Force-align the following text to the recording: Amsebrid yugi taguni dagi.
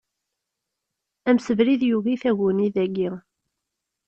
Amsebrid 1.29 1.81
yugi 1.89 2.13
taguni 2.21 2.67
dagi. 2.75 3.09